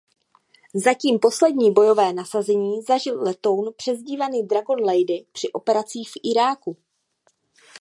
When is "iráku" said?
6.23-6.77